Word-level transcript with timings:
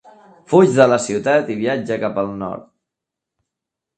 Fuig 0.53 0.71
de 0.77 0.85
la 0.91 0.97
ciutat 1.07 1.51
i 1.55 1.57
viatja 1.59 1.99
cap 2.05 2.17
al 2.21 2.33
nord. 2.39 2.67